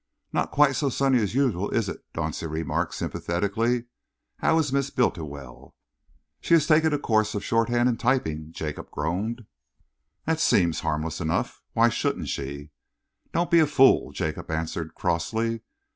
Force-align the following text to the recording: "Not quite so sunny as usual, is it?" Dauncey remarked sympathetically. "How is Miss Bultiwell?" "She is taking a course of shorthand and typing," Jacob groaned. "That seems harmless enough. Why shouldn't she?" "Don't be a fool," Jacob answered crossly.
"Not 0.33 0.49
quite 0.49 0.75
so 0.75 0.89
sunny 0.89 1.19
as 1.19 1.35
usual, 1.35 1.69
is 1.69 1.87
it?" 1.87 2.03
Dauncey 2.11 2.47
remarked 2.49 2.95
sympathetically. 2.95 3.85
"How 4.37 4.57
is 4.57 4.73
Miss 4.73 4.89
Bultiwell?" 4.89 5.75
"She 6.39 6.55
is 6.55 6.65
taking 6.65 6.91
a 6.91 6.97
course 6.97 7.35
of 7.35 7.43
shorthand 7.45 7.87
and 7.87 7.99
typing," 7.99 8.51
Jacob 8.51 8.89
groaned. 8.89 9.45
"That 10.25 10.39
seems 10.39 10.79
harmless 10.79 11.21
enough. 11.21 11.61
Why 11.73 11.89
shouldn't 11.89 12.29
she?" 12.29 12.71
"Don't 13.31 13.51
be 13.51 13.59
a 13.59 13.67
fool," 13.67 14.11
Jacob 14.11 14.49
answered 14.49 14.95
crossly. 14.95 15.61